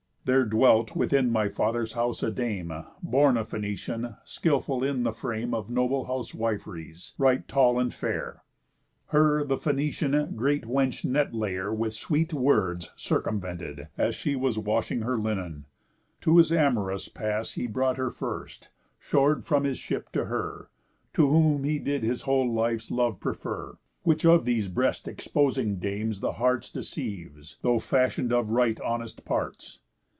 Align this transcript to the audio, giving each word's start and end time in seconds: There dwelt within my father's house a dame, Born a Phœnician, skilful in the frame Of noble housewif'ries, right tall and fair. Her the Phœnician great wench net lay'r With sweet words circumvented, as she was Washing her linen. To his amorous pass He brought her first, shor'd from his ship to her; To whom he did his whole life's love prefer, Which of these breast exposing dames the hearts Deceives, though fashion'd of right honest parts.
There 0.23 0.45
dwelt 0.45 0.95
within 0.95 1.31
my 1.31 1.49
father's 1.49 1.93
house 1.93 2.21
a 2.21 2.29
dame, 2.29 2.71
Born 3.01 3.37
a 3.37 3.43
Phœnician, 3.43 4.19
skilful 4.23 4.83
in 4.83 5.01
the 5.01 5.11
frame 5.13 5.51
Of 5.55 5.71
noble 5.71 6.05
housewif'ries, 6.05 7.15
right 7.17 7.45
tall 7.47 7.79
and 7.79 7.91
fair. 7.91 8.43
Her 9.07 9.43
the 9.43 9.57
Phœnician 9.57 10.35
great 10.35 10.65
wench 10.65 11.03
net 11.03 11.33
lay'r 11.33 11.73
With 11.75 11.95
sweet 11.95 12.35
words 12.35 12.91
circumvented, 12.95 13.87
as 13.97 14.13
she 14.13 14.35
was 14.35 14.59
Washing 14.59 15.01
her 15.01 15.17
linen. 15.17 15.65
To 16.21 16.37
his 16.37 16.51
amorous 16.51 17.07
pass 17.09 17.53
He 17.53 17.65
brought 17.65 17.97
her 17.97 18.11
first, 18.11 18.69
shor'd 18.99 19.43
from 19.43 19.63
his 19.63 19.79
ship 19.79 20.11
to 20.11 20.25
her; 20.25 20.69
To 21.15 21.27
whom 21.27 21.63
he 21.63 21.79
did 21.79 22.03
his 22.03 22.21
whole 22.21 22.47
life's 22.49 22.91
love 22.91 23.19
prefer, 23.19 23.79
Which 24.03 24.23
of 24.23 24.45
these 24.45 24.67
breast 24.67 25.07
exposing 25.07 25.77
dames 25.79 26.19
the 26.19 26.33
hearts 26.33 26.71
Deceives, 26.71 27.57
though 27.63 27.79
fashion'd 27.79 28.31
of 28.31 28.51
right 28.51 28.79
honest 28.81 29.25
parts. 29.25 29.79